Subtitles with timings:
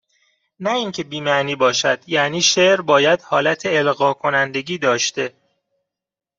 [0.63, 5.33] نه اینکه بی معنی باشد یعنی شعر باید حالت القا کنندگی داشته